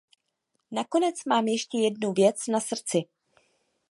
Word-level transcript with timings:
Nakonec 0.71 1.25
mám 1.25 1.47
ještě 1.47 1.77
jednu 1.77 2.13
věc 2.13 2.47
na 2.47 2.59
srdci. 2.59 3.03